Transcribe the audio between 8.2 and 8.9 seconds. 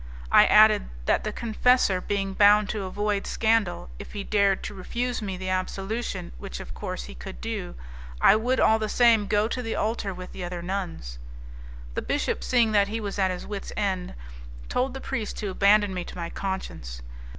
would all the